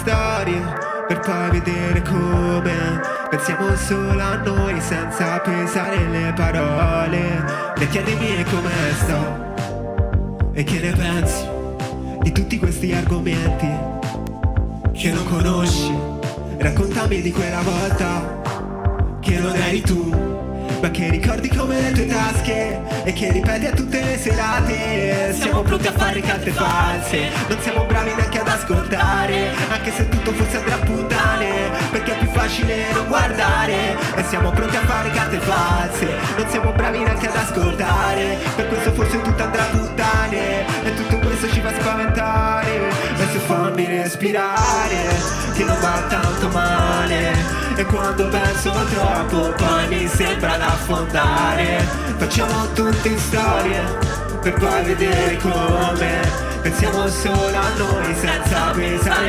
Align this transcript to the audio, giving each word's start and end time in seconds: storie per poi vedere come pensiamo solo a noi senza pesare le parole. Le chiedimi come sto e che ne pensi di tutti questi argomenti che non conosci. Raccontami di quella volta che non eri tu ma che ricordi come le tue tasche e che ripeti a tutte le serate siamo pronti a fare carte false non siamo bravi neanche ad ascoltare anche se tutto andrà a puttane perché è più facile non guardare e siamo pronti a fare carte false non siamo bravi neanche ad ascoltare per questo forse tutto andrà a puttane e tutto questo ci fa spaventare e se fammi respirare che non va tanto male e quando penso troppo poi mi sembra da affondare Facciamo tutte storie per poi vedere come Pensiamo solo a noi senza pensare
storie 0.00 0.62
per 1.06 1.20
poi 1.20 1.50
vedere 1.50 2.02
come 2.02 3.00
pensiamo 3.28 3.76
solo 3.76 4.22
a 4.22 4.36
noi 4.36 4.80
senza 4.80 5.38
pesare 5.40 6.08
le 6.08 6.32
parole. 6.34 7.44
Le 7.76 7.88
chiedimi 7.88 8.42
come 8.44 8.70
sto 8.94 10.52
e 10.52 10.64
che 10.64 10.78
ne 10.78 10.92
pensi 10.92 11.46
di 12.22 12.32
tutti 12.32 12.58
questi 12.58 12.92
argomenti 12.92 13.68
che 14.92 15.12
non 15.12 15.28
conosci. 15.28 15.92
Raccontami 16.58 17.20
di 17.20 17.32
quella 17.32 17.60
volta 17.60 19.18
che 19.20 19.38
non 19.38 19.54
eri 19.54 19.80
tu 19.82 20.38
ma 20.80 20.90
che 20.90 21.10
ricordi 21.10 21.48
come 21.48 21.78
le 21.78 21.92
tue 21.92 22.06
tasche 22.06 22.80
e 23.04 23.12
che 23.12 23.30
ripeti 23.32 23.66
a 23.66 23.72
tutte 23.72 24.02
le 24.02 24.16
serate 24.16 25.34
siamo 25.38 25.60
pronti 25.60 25.88
a 25.88 25.92
fare 25.92 26.20
carte 26.20 26.50
false 26.52 27.28
non 27.48 27.60
siamo 27.60 27.84
bravi 27.84 28.14
neanche 28.14 28.38
ad 28.38 28.39
ascoltare 28.70 29.50
anche 29.68 29.90
se 29.90 30.08
tutto 30.08 30.30
andrà 30.30 30.74
a 30.74 30.78
puttane 30.78 31.70
perché 31.90 32.14
è 32.14 32.18
più 32.18 32.30
facile 32.30 32.92
non 32.92 33.08
guardare 33.08 33.96
e 34.14 34.22
siamo 34.24 34.50
pronti 34.50 34.76
a 34.76 34.80
fare 34.80 35.10
carte 35.10 35.38
false 35.40 36.06
non 36.36 36.48
siamo 36.48 36.72
bravi 36.72 37.02
neanche 37.02 37.28
ad 37.28 37.34
ascoltare 37.34 38.38
per 38.54 38.68
questo 38.68 38.92
forse 38.92 39.20
tutto 39.22 39.42
andrà 39.42 39.62
a 39.62 39.66
puttane 39.66 40.84
e 40.84 40.94
tutto 40.94 41.18
questo 41.18 41.48
ci 41.50 41.60
fa 41.60 41.72
spaventare 41.80 42.88
e 42.88 43.26
se 43.32 43.38
fammi 43.38 43.86
respirare 43.86 45.18
che 45.54 45.64
non 45.64 45.78
va 45.80 46.02
tanto 46.08 46.48
male 46.48 47.32
e 47.74 47.84
quando 47.84 48.28
penso 48.28 48.70
troppo 48.92 49.52
poi 49.56 49.88
mi 49.88 50.06
sembra 50.06 50.56
da 50.56 50.66
affondare 50.66 52.10
Facciamo 52.20 52.70
tutte 52.74 53.16
storie 53.16 53.82
per 54.42 54.52
poi 54.54 54.84
vedere 54.84 55.36
come 55.38 55.99
Pensiamo 56.80 57.08
solo 57.08 57.58
a 57.58 57.76
noi 57.76 58.14
senza 58.14 58.70
pensare 58.70 59.28